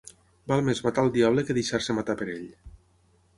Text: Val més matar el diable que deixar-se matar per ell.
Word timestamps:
Val 0.51 0.63
més 0.69 0.79
matar 0.85 1.03
el 1.07 1.11
diable 1.17 1.43
que 1.51 1.57
deixar-se 1.59 1.97
matar 1.99 2.17
per 2.23 2.29
ell. 2.39 2.49